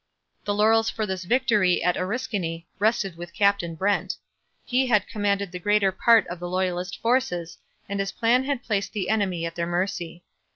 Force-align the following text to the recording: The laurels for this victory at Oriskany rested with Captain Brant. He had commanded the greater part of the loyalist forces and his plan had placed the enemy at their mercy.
The 0.45 0.55
laurels 0.55 0.89
for 0.89 1.05
this 1.05 1.25
victory 1.25 1.83
at 1.83 1.95
Oriskany 1.95 2.65
rested 2.79 3.15
with 3.17 3.35
Captain 3.35 3.75
Brant. 3.75 4.15
He 4.65 4.87
had 4.87 5.07
commanded 5.07 5.51
the 5.51 5.59
greater 5.59 5.91
part 5.91 6.25
of 6.25 6.39
the 6.39 6.49
loyalist 6.49 6.99
forces 7.03 7.59
and 7.87 7.99
his 7.99 8.11
plan 8.11 8.45
had 8.45 8.63
placed 8.63 8.93
the 8.93 9.09
enemy 9.11 9.45
at 9.45 9.53
their 9.53 9.67
mercy. 9.67 10.23